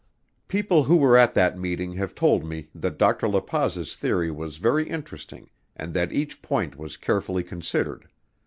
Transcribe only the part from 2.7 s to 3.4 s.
that Dr. La